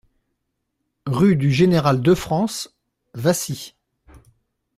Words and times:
Rue 1.05 1.35
du 1.35 1.51
Général 1.53 2.01
Defrance, 2.01 2.75
Wassy 3.13 3.75